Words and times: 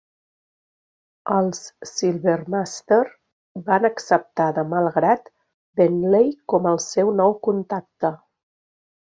Els 1.33 1.59
Silvermaster 1.89 2.97
van 3.67 3.85
acceptar 3.91 4.49
de 4.57 4.65
mal 4.73 4.89
grat 4.97 5.31
Bentley 5.83 6.33
com 6.55 6.73
el 6.73 6.83
seu 6.89 7.15
nou 7.23 7.39
contacte. 7.51 8.15